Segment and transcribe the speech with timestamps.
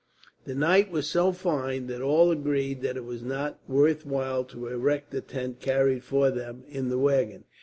[0.45, 5.11] The night was so fine that all agreed that it was not worthwhile to erect
[5.11, 7.43] the tent carried for them in the waggon.